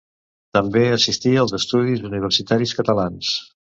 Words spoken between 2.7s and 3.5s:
Catalans.